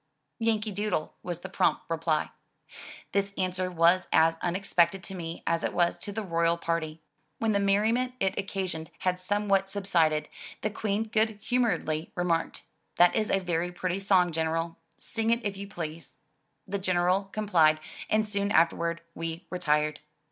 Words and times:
"Yankee 0.39 0.71
Doodle," 0.71 1.13
was 1.21 1.41
the 1.41 1.47
prompt 1.47 1.83
reply. 1.87 2.31
This 3.11 3.33
answer 3.37 3.69
was 3.69 4.07
as 4.11 4.35
imexpected 4.41 5.03
to 5.03 5.13
me 5.13 5.43
as 5.45 5.63
it 5.63 5.73
was 5.75 5.99
to 5.99 6.11
the 6.11 6.23
royal 6.23 6.57
party. 6.57 7.01
When 7.37 7.51
the 7.51 7.59
merriment 7.59 8.15
it 8.19 8.35
occasioned 8.35 8.89
had 9.01 9.19
somewhat 9.19 9.69
sub 9.69 9.85
sided, 9.85 10.27
the 10.63 10.71
Queen 10.71 11.03
good 11.03 11.37
humoredly 11.39 12.11
remarked, 12.15 12.63
"That 12.95 13.15
is 13.15 13.29
a 13.29 13.37
very 13.37 13.71
pretty 13.71 13.99
song. 13.99 14.31
General; 14.31 14.75
sing 14.97 15.29
it 15.29 15.45
if 15.45 15.55
you 15.55 15.67
please.'* 15.67 16.17
The 16.67 16.79
General 16.79 17.25
com 17.25 17.45
plied 17.45 17.79
and 18.09 18.27
soon 18.27 18.51
afterward 18.51 19.01
we 19.13 19.45
retired. 19.51 19.99